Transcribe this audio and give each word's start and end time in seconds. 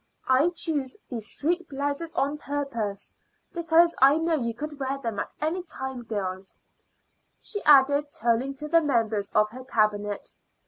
I 0.27 0.49
chose 0.49 0.97
these 1.11 1.31
sweet 1.31 1.69
blouses 1.69 2.11
on 2.13 2.39
purpose, 2.39 3.15
because 3.53 3.95
I 4.01 4.17
know 4.17 4.33
you 4.33 4.55
could 4.55 4.79
wear 4.79 4.97
them 4.97 5.19
at 5.19 5.31
any 5.39 5.61
time, 5.61 6.05
girls," 6.05 6.55
she 7.39 7.63
added, 7.65 8.11
turning 8.11 8.55
to 8.55 8.67
the 8.67 8.81
members 8.81 9.29
of 9.35 9.51
her 9.51 9.63
Cabinet. 9.63 10.31